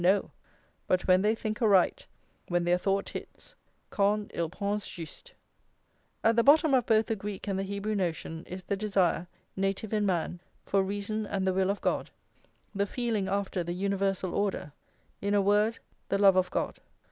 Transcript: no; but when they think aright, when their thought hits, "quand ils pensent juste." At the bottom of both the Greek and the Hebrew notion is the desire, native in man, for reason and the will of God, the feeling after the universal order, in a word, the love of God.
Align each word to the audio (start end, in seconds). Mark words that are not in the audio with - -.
no; 0.03 0.31
but 0.87 1.05
when 1.07 1.21
they 1.21 1.35
think 1.35 1.61
aright, 1.61 2.07
when 2.47 2.63
their 2.63 2.79
thought 2.79 3.09
hits, 3.09 3.53
"quand 3.91 4.31
ils 4.33 4.49
pensent 4.49 4.87
juste." 4.87 5.33
At 6.23 6.35
the 6.35 6.43
bottom 6.43 6.73
of 6.73 6.87
both 6.87 7.05
the 7.05 7.15
Greek 7.15 7.47
and 7.47 7.59
the 7.59 7.61
Hebrew 7.61 7.93
notion 7.93 8.43
is 8.47 8.63
the 8.63 8.75
desire, 8.75 9.27
native 9.55 9.93
in 9.93 10.07
man, 10.07 10.39
for 10.65 10.81
reason 10.81 11.27
and 11.27 11.45
the 11.45 11.53
will 11.53 11.69
of 11.69 11.81
God, 11.81 12.09
the 12.73 12.87
feeling 12.87 13.27
after 13.29 13.63
the 13.63 13.73
universal 13.75 14.33
order, 14.33 14.71
in 15.21 15.35
a 15.35 15.39
word, 15.43 15.77
the 16.09 16.17
love 16.17 16.35
of 16.35 16.49
God. 16.49 16.79